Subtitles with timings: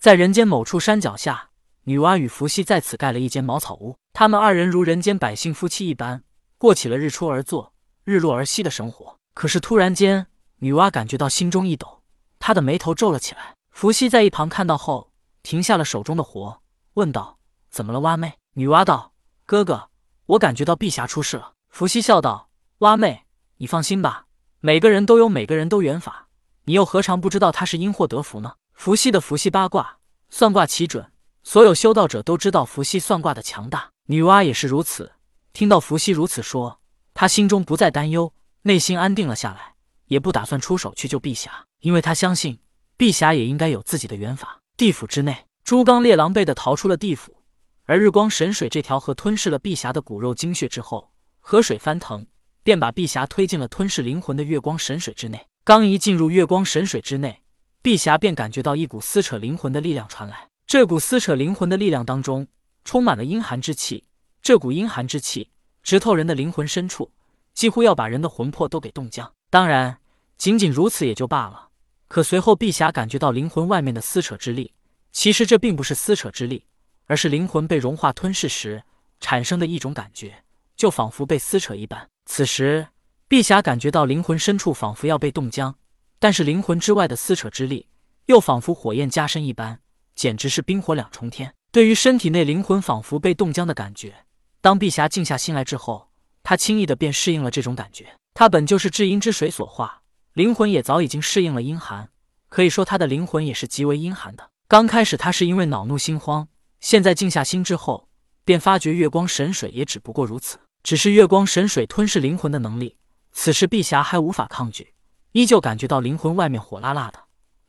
[0.00, 1.50] 在人间某处山脚下，
[1.82, 3.94] 女娲与伏羲在此盖了一间茅草屋。
[4.14, 6.24] 他们二人如人间百姓夫妻一般，
[6.56, 7.74] 过起了日出而作、
[8.04, 9.18] 日落而息的生活。
[9.34, 10.26] 可是突然间，
[10.60, 12.02] 女娲感觉到心中一抖，
[12.38, 13.54] 她的眉头皱了起来。
[13.72, 16.62] 伏羲在一旁看到后，停下了手中的活，
[16.94, 17.38] 问道
[17.68, 19.12] ：“怎么了，蛙妹？”女娲道
[19.44, 19.90] ：“哥哥，
[20.24, 22.48] 我感觉到碧霞出事了。”伏羲笑道
[22.80, 23.26] ：“蛙妹，
[23.58, 24.24] 你放心吧，
[24.60, 26.28] 每个人都有每个人都缘法，
[26.64, 29.98] 你又何尝不知道他是因祸得福呢？”伏羲的伏羲八卦
[30.30, 35.12] 算卦奇准，所有修道者都知道伏羲算卦的强大，女娲也是如此。
[35.52, 36.80] 听到伏羲如此说，
[37.12, 38.32] 她心中不再担忧，
[38.62, 39.74] 内心安定了下来，
[40.06, 42.58] 也不打算出手去救碧霞，因为她相信。
[42.96, 44.62] 碧霞也应该有自己的缘法。
[44.78, 47.36] 地府之内，朱刚烈狼狈地逃出了地府，
[47.84, 52.26] 而日光神水这条河吞噬了碧霞的骨肉精血之后，河水翻腾，
[52.62, 55.46] 便把碧霞推进了吞噬灵魂的月光神水之内。
[55.64, 57.39] 刚一进入月光神水之内，
[57.82, 60.48] 碧霞便感觉到一股撕扯灵魂的力量传来。
[60.66, 62.46] 这股撕扯灵魂的力量当中，
[62.84, 64.04] 充满了阴寒之气。
[64.42, 65.50] 这股阴寒之气
[65.82, 67.10] 直透人的灵魂深处，
[67.54, 69.32] 几乎要把人的魂魄都给冻僵。
[69.48, 69.98] 当然，
[70.36, 71.70] 仅仅如此也就罢了。
[72.06, 74.74] 可随后，碧霞感觉到灵魂外面的撕扯之力。
[75.10, 76.66] 其实这并不是撕扯之力，
[77.06, 78.82] 而是灵魂被融化吞噬时
[79.20, 80.44] 产生的一种感觉，
[80.76, 82.06] 就仿佛被撕扯一般。
[82.26, 82.88] 此时，
[83.26, 85.74] 碧霞感觉到灵魂深处仿佛要被冻僵，
[86.20, 87.88] 但是灵魂之外的撕扯之力
[88.26, 89.80] 又仿佛火焰加深一般，
[90.14, 91.54] 简直是冰火两重天。
[91.72, 94.26] 对于身体内灵魂仿佛被冻僵的感觉，
[94.60, 96.10] 当碧霞静下心来之后，
[96.42, 98.14] 她轻易的便适应了这种感觉。
[98.34, 100.02] 她本就是至阴之水所化。
[100.34, 102.10] 灵魂也早已经适应了阴寒，
[102.50, 104.50] 可以说她的灵魂也是极为阴寒的。
[104.68, 106.46] 刚开始她是因为恼怒心慌，
[106.80, 108.08] 现在静下心之后，
[108.44, 110.58] 便发觉月光神水也只不过如此。
[110.82, 112.96] 只是月光神水吞噬灵魂的能力，
[113.32, 114.92] 此时碧霞还无法抗拒，
[115.32, 117.20] 依旧感觉到灵魂外面火辣辣的，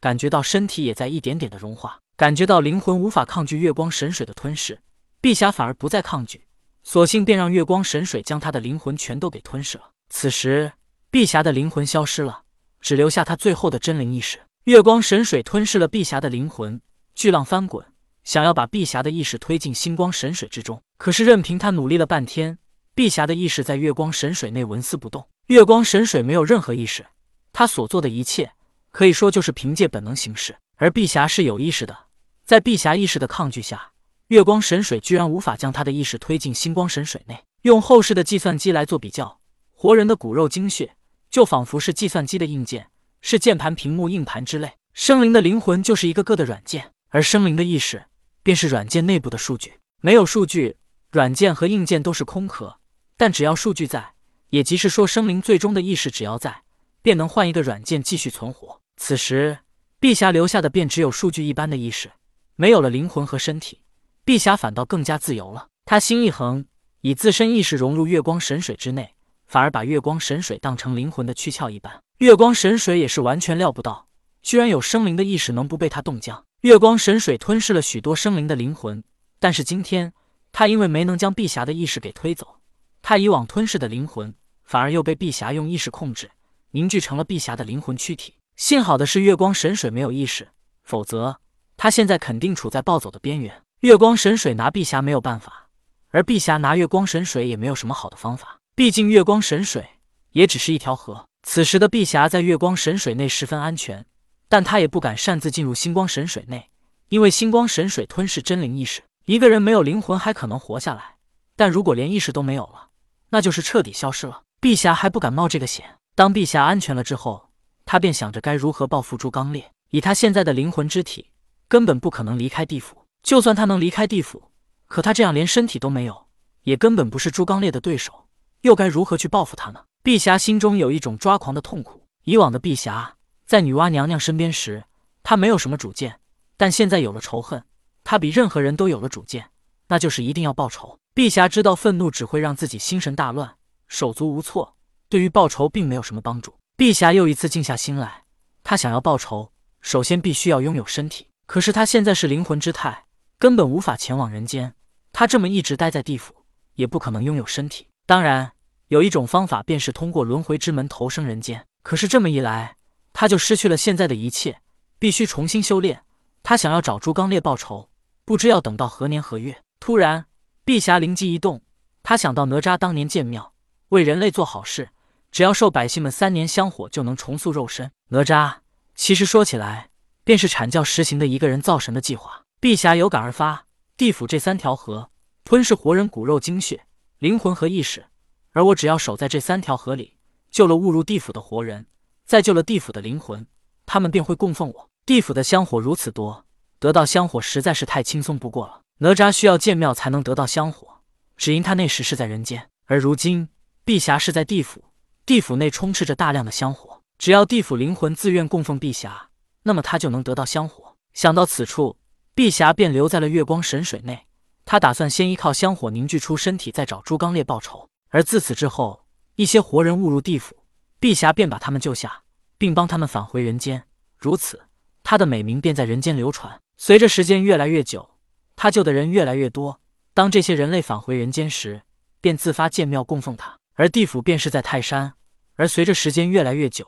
[0.00, 4.80] 感觉到身体也在一点点的融化，感觉到灵魂无法抗拒月光神水的吞噬，
[5.20, 6.46] 碧霞反而不再抗拒，
[6.82, 9.90] 索性便让月光神水将她的灵魂全都给吞噬了。
[10.08, 10.72] 此时，
[11.10, 12.42] 碧霞的灵魂消失了。
[12.80, 14.38] 只留下她最后的真灵意识。
[14.64, 16.80] 月光神水吞噬了碧霞的灵魂，
[17.14, 17.84] 巨浪翻滚，
[18.24, 20.80] 想要把碧霞的意识推进星光神水之中。
[20.96, 22.58] 可是任凭他努力了半天，
[22.94, 25.28] 碧霞的意识在月光神水内纹丝不动。
[25.48, 27.04] 月光神水没有任何意识，
[27.52, 28.52] 他所做的一切
[28.90, 30.56] 可以说就是凭借本能行事。
[30.76, 31.96] 而碧霞是有意识的，
[32.44, 33.92] 在碧霞意识的抗拒下，
[34.28, 37.44] 月光神水居然无法将他的意识推进星光神水内。
[37.62, 39.40] 用后世的计算机来做比较，
[39.72, 40.96] 活人的骨肉精血。
[41.30, 42.88] 就仿佛是计算机的硬件，
[43.20, 44.72] 是键盘、屏幕、硬盘之类。
[44.94, 48.06] 生灵的灵魂就是一个个的软件，而生灵的意识
[48.42, 49.74] 便是软件内部的数据。
[50.00, 50.76] 没有数据，
[51.12, 52.78] 软件和硬件都是空壳。
[53.16, 54.14] 但只要数据在，
[54.48, 56.62] 也即是说，生灵最终的意识只要在，
[57.02, 58.80] 便能换一个软件继续存活。
[58.96, 59.58] 此时，
[59.98, 62.10] 碧霞留下的便只有数据一般的意识，
[62.56, 63.80] 没有了灵魂和身体，
[64.24, 65.68] 碧霞反倒更加自由了。
[65.84, 66.64] 她心一横，
[67.00, 69.14] 以自身意识融入月光神水之内。
[69.46, 74.06] 反而把月光神水当成灵魂的躯壳一般，月光神水也是完全料不到，
[74.42, 76.44] 居然有生灵的意识能不被他冻僵。
[76.60, 79.02] 月光神水吞噬了许多生灵的灵魂，
[79.40, 80.12] 但是今天
[80.52, 82.60] 他因为没能将碧霞的意识给推走，
[83.02, 84.32] 他以往吞噬的灵魂
[84.62, 86.30] 反而又被碧霞用意识控制，
[86.72, 88.34] 凝聚成了碧霞的灵魂躯体。
[88.56, 90.48] 幸好的是月光神水没有意识，
[90.82, 91.40] 否则
[91.76, 93.62] 他现在肯定处在暴走的边缘。
[93.80, 95.68] 月光神水拿碧霞没有办法，
[96.10, 98.58] 而碧霞拿月光神水也没有什么好的方法。
[98.74, 99.88] 毕竟月光神水
[100.32, 101.26] 也只是一条河。
[101.42, 104.04] 此时的碧霞在月光神水内十分安全，
[104.48, 106.68] 但她也不敢擅自进入星光神水内，
[107.08, 109.02] 因为星光神水吞噬真灵意识。
[109.24, 111.16] 一个人没有灵魂还可能活下来，
[111.56, 112.88] 但如果连意识都没有了，
[113.30, 114.42] 那就是彻底消失了。
[114.60, 115.96] 碧霞还不敢冒这个险。
[116.20, 117.48] 当碧霞安全了之后，
[117.86, 119.72] 她便想着该如何报复朱刚烈。
[119.88, 121.30] 以他现在的灵魂之体，
[121.66, 123.06] 根本不可能离开地府。
[123.22, 124.50] 就算他能离开地府，
[124.84, 126.26] 可他这样连身体都没有，
[126.64, 128.26] 也根本不是朱刚烈的对手。
[128.60, 129.84] 又该如何去报复他呢？
[130.02, 132.06] 碧霞心中有一种抓狂的痛苦。
[132.24, 133.16] 以往的碧霞
[133.46, 134.84] 在女娲娘娘身边时，
[135.22, 136.20] 她没有什么主见，
[136.58, 137.64] 但现在有了仇恨，
[138.04, 139.48] 她比任何人都有了主见，
[139.88, 140.98] 那就是一定要报仇。
[141.14, 143.56] 碧霞知道愤怒只会让自己心神大乱，
[143.88, 144.76] 手足无措，
[145.10, 146.54] 对于报仇并没有什么帮助。
[146.76, 148.22] 碧霞又一次静下心来，
[148.62, 151.26] 她想要报仇，首先必须要拥有身体。
[151.46, 154.72] 可是她现在是灵魂之态，根本无法前往人间。
[155.12, 156.32] 她这么一直待在地府，
[156.74, 157.88] 也不可能拥有身体。
[158.06, 158.52] 当然，
[158.86, 161.66] 有一种方法，便是通过轮回之门投生人间。
[161.82, 162.76] 可是这么一来，
[163.12, 164.60] 他就失去了现在的一切，
[165.00, 166.04] 必须重新修炼。
[166.44, 167.90] 他想要找朱刚烈报仇，
[168.24, 169.60] 不知要等到何年何月。
[169.80, 170.26] 突然，
[170.64, 171.60] 碧霞灵机一动，
[172.04, 173.52] 他想到哪吒当年建庙，
[173.88, 174.90] 为人类做好事，
[175.30, 177.92] 只要受百姓们三年香火，就能重塑肉身。
[178.08, 178.56] 哪吒
[178.94, 179.90] 其实说起来，
[180.24, 182.42] 便是阐教实行的一个人造神的计划。
[182.58, 183.66] 碧霞有感而发，
[183.96, 185.10] 地府这三条河
[185.44, 186.84] 吞噬活人骨肉精血、
[187.18, 188.06] 灵魂和意识，
[188.52, 190.16] 而我只要守在这三条河里，
[190.50, 191.86] 救了误入地府的活人，
[192.26, 193.46] 再救了地府的灵魂，
[193.86, 194.90] 他们便会供奉我。
[195.06, 196.44] 地府的香火如此多，
[196.78, 198.82] 得到香火实在是太轻松不过了。
[198.98, 201.00] 哪吒需要建庙才能得到香火，
[201.36, 203.48] 只因他那时是在人间，而如今
[203.84, 204.84] 碧霞是在地府，
[205.24, 209.30] 地府内充斥着大量的香火，只要地府灵魂自愿供奉碧霞，
[209.62, 210.96] 那么他就能得到香火。
[211.12, 211.96] 想到此处。
[212.32, 214.26] 碧霞便留在了月光神水内，
[214.64, 217.86] 他打算先依靠香火凝聚出身体，再找朱刚烈报仇。
[218.08, 220.56] 而自此之后，一些活人误入地府，
[220.98, 222.22] 碧霞便把他们救下，
[222.56, 223.84] 并帮他们返回人间。
[224.16, 224.62] 如此，
[225.02, 226.58] 他的美名便在人间流传。
[226.78, 228.16] 随着时间越来越久，
[228.56, 229.80] 他救的人越来越多。
[230.14, 231.82] 当这些人类返回人间时，
[232.22, 233.59] 便自发建庙供奉他。
[233.80, 235.14] 而地府便是在泰山。
[235.54, 236.86] 而随着时间越来越久，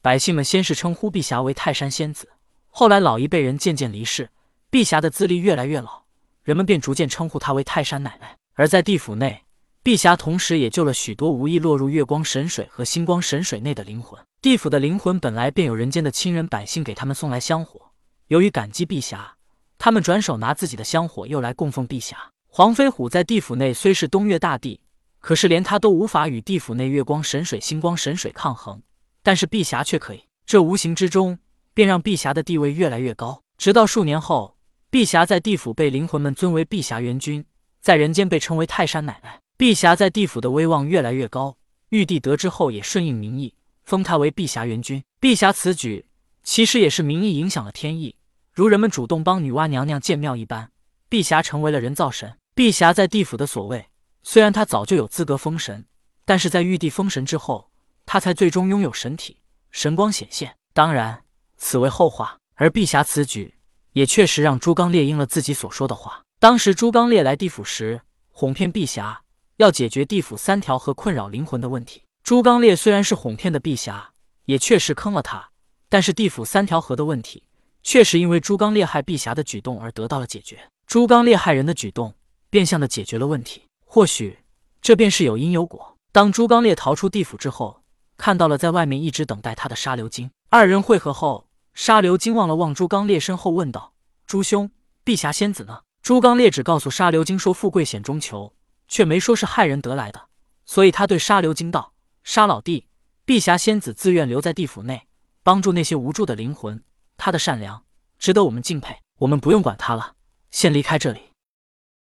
[0.00, 2.30] 百姓们先是称呼碧霞为泰山仙子，
[2.68, 4.28] 后来老一辈人渐渐离世。
[4.68, 6.02] 碧霞的资历越来越老，
[6.42, 8.36] 人们便逐渐称呼她为泰山奶奶。
[8.54, 9.44] 而在地府内，
[9.84, 14.20] 碧霞同时也救了许多无意落入月光神水和星光神水内的灵魂。
[14.40, 17.92] 地府的灵魂本来便有人间的亲人百姓给他们送来香火，
[18.26, 19.36] 由于感激碧霞，
[19.78, 22.32] 他们转手拿自己的香火又来供奉碧霞。
[22.48, 24.80] 黄飞虎在地府内虽是东岳大帝，
[25.22, 28.82] 可是连他都无法与地府内月光神水、星光神水抗衡，
[29.22, 31.38] 但是碧霞却可以，这无形之中
[31.72, 33.42] 便让碧霞的地位越来越高。
[33.56, 34.58] 直到数年后。
[34.90, 37.42] 碧霞在地府被灵魂们尊为碧霞元君，
[37.80, 39.40] 在人间被称为泰山奶奶。
[39.56, 41.56] 碧霞在地府的威望越来越高，
[41.88, 43.54] 玉帝得知后也顺应民意，
[43.84, 45.02] 封她为碧霞元君。
[45.18, 46.04] 碧霞此举
[46.42, 48.14] 其实也是民意影响了天意，
[48.52, 50.70] 如人们主动帮女娲娘娘建庙一般，
[51.08, 52.36] 碧霞成为了人造神。
[52.54, 53.86] 碧霞在地府的所谓，
[54.22, 55.86] 虽然他早就有资格封神，
[56.24, 57.70] 但是在玉帝封神之后，
[58.06, 59.38] 他才最终拥有神体，
[59.70, 60.56] 神光显现。
[60.72, 61.24] 当然，
[61.56, 62.38] 此为后话。
[62.54, 63.54] 而碧霞此举。
[63.92, 66.22] 也确实让朱刚烈应了自己所说的话。
[66.38, 69.22] 当时朱刚烈来地府时，哄骗碧霞
[69.58, 72.02] 要解决地府三条河困扰灵魂的问题。
[72.22, 74.12] 朱刚烈虽然是哄骗的碧霞，
[74.46, 75.50] 也确实坑了他，
[75.90, 77.44] 但是地府三条河的问题，
[77.82, 80.70] 确实因为朱刚烈害碧霞的举动而得到了解决。
[80.86, 82.14] 朱刚烈害人的举动，
[82.48, 83.64] 变相的解决了问题。
[83.94, 84.38] 或许
[84.80, 85.98] 这便是有因有果。
[86.12, 87.82] 当朱刚烈逃出地府之后，
[88.16, 91.46] 看到了在外面一直等待他的沙流金，二人会合后。
[91.74, 93.92] 沙流金望了望朱刚烈身后，问道
[94.26, 94.70] ：“朱兄，
[95.04, 98.54] 碧霞仙子呢？”朱刚烈只告诉沙流金说：“富贵险中求，
[98.88, 100.22] 却没说是害人得来的。”
[100.64, 101.92] 所以他对沙流金道
[102.24, 102.86] ：“沙老弟，
[103.26, 105.06] 碧霞仙子自愿留在地府内，
[105.42, 106.82] 帮助那些无助的灵魂，
[107.18, 107.84] 她的善良
[108.18, 108.96] 值得我们敬佩。
[109.18, 110.14] 我们不用管她了，
[110.50, 111.20] 先离开这里。”